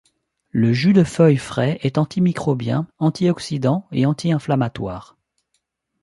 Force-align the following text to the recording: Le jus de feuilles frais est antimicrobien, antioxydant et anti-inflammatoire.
Le 0.49 0.73
jus 0.73 0.93
de 0.93 1.03
feuilles 1.03 1.37
frais 1.37 1.77
est 1.83 1.99
antimicrobien, 1.99 2.87
antioxydant 2.97 3.87
et 3.91 4.07
anti-inflammatoire. 4.07 5.15